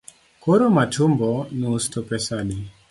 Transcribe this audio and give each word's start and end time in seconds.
Koro 0.45 0.65
matumbo 0.77 1.29
nus 1.61 1.83
to 1.93 1.99
pesa 2.09 2.33
adi? 2.43 2.59